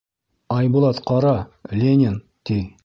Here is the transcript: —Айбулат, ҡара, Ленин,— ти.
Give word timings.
—Айбулат, 0.55 1.03
ҡара, 1.11 1.37
Ленин,— 1.83 2.21
ти. 2.49 2.63